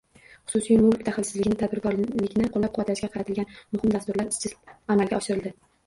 Xususiy 0.51 0.79
mulk 0.85 1.03
daxlsizligini, 1.09 1.59
tadbirkorlikni 1.59 2.49
qo‘llab-quvvatlashga 2.57 3.13
qaratilgan 3.19 3.55
muhim 3.79 3.97
dasturlar 3.99 4.31
izchil 4.37 4.61
amalga 4.77 5.23
oshirildi. 5.25 5.59